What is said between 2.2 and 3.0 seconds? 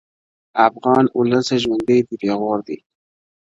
پېغور دی-